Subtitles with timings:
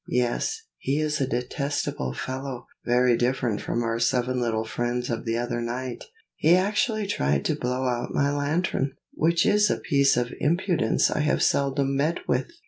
[0.09, 5.37] Yes, he is a detestable fellow, very different from our seven little friends of the
[5.37, 6.05] other night.
[6.37, 11.19] He actually tried to blow out my lantern, which is a piece of impudence I
[11.19, 12.47] have seldom met with.